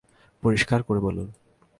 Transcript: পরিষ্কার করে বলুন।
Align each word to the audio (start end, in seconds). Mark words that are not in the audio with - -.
পরিষ্কার 0.43 0.83
করে 0.83 0.99
বলুন। 0.99 1.27